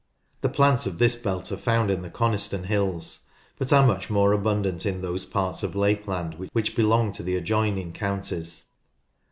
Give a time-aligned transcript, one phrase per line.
[0.41, 3.27] The plants of this belt are found in the Coniston hills,
[3.59, 7.93] but are much more abundant in those parts of Lakeland which belong to the adjoining
[7.93, 8.63] counties.